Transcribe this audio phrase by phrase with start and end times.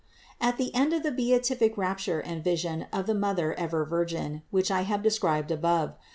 [0.41, 4.71] At the end of the beatific rapture and vision of the Mother ever Virgin, which
[4.71, 5.95] I have described above (No.